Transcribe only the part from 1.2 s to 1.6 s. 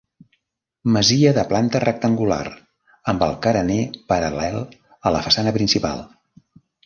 de